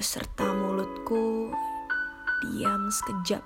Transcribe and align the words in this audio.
serta 0.00 0.48
mulutku 0.56 1.52
diam 2.40 2.88
sekejap. 2.88 3.44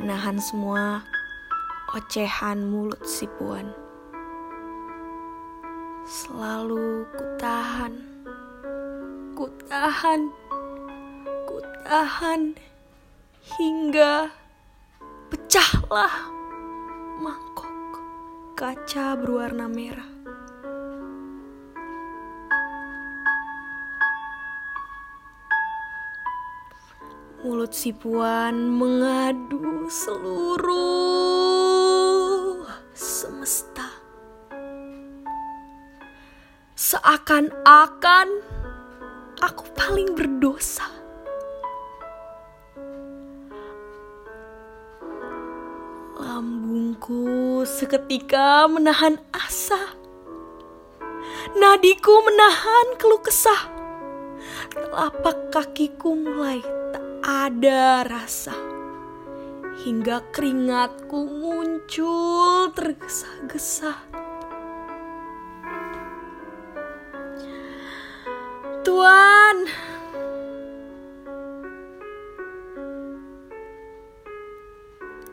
Menahan 0.00 0.40
semua 0.40 1.04
ocehan 1.92 2.64
mulut 2.64 3.04
si 3.04 3.28
puan. 3.36 3.68
Selalu 6.08 7.04
kutahan, 7.12 8.00
kutahan, 9.36 10.32
kutahan 11.44 12.56
hingga 13.60 14.32
pecahlah 15.28 16.32
mangkok 17.20 18.00
kaca 18.56 19.20
berwarna 19.20 19.68
merah. 19.68 20.15
Mulut 27.46 27.70
si 27.70 27.94
puan 27.94 28.74
mengadu 28.74 29.86
seluruh 29.86 30.66
semesta. 32.90 33.86
Seakan-akan 36.74 38.28
aku 39.38 39.62
paling 39.78 40.10
berdosa. 40.18 40.90
Lambungku 46.18 47.62
seketika 47.62 48.66
menahan 48.66 49.22
asa. 49.30 49.94
Nadiku 51.54 52.10
menahan 52.26 52.98
keluh 52.98 53.22
kesah. 53.22 53.70
Telapak 54.74 55.54
kakiku 55.54 56.10
mulai 56.18 56.75
ada 57.26 58.06
rasa. 58.06 58.54
Hingga 59.82 60.30
keringatku 60.30 61.26
muncul 61.26 62.70
tergesa-gesa. 62.70 63.98
Tuan, 68.86 69.56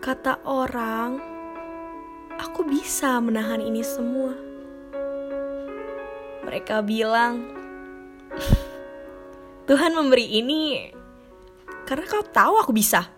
kata 0.02 0.42
orang, 0.50 1.22
aku 2.42 2.66
bisa 2.66 3.22
menahan 3.22 3.62
ini 3.62 3.86
semua. 3.86 4.34
Mereka 6.44 6.82
bilang, 6.82 7.46
Tuhan 9.70 9.94
memberi 9.94 10.28
ini 10.42 11.03
karena 11.84 12.08
kau 12.08 12.24
tahu 12.24 12.56
aku 12.60 12.72
bisa. 12.72 13.12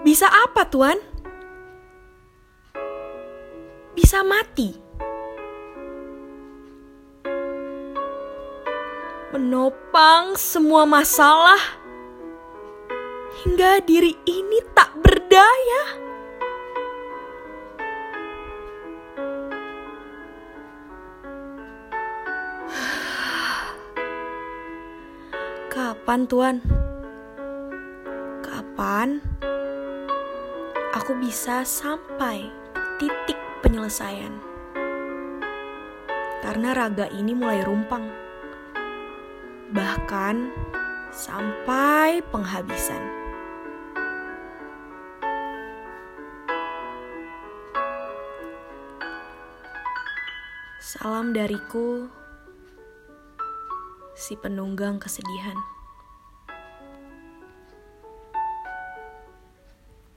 Bisa 0.00 0.24
apa, 0.26 0.64
Tuan? 0.64 0.96
Bisa 3.92 4.24
mati. 4.24 4.72
Menopang 9.30 10.34
semua 10.34 10.82
masalah 10.88 11.60
hingga 13.44 13.78
diri 13.84 14.16
ini 14.26 14.58
tak 14.72 14.96
berdaya. 14.98 15.82
Kapan, 25.70 26.26
Tuan? 26.26 26.79
Kapan 28.70 29.18
aku 30.94 31.18
bisa 31.18 31.66
sampai 31.66 32.46
titik 33.02 33.34
penyelesaian? 33.66 34.30
Karena 36.38 36.70
raga 36.70 37.10
ini 37.10 37.34
mulai 37.34 37.66
rumpang, 37.66 38.06
bahkan 39.74 40.54
sampai 41.10 42.22
penghabisan. 42.30 43.02
Salam 50.78 51.34
dariku, 51.34 52.06
si 54.14 54.38
penunggang 54.38 55.02
kesedihan. 55.02 55.58